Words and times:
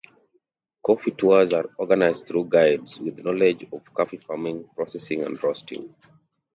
Coffee 0.83 1.11
tours 1.11 1.53
are 1.53 1.69
organized 1.77 2.25
through 2.25 2.45
guides 2.45 2.99
with 2.99 3.19
knowledge 3.23 3.67
of 3.71 3.93
coffee 3.93 4.17
farming, 4.17 4.67
processing 4.75 5.21
and 5.23 5.43
roasting. 5.43 5.93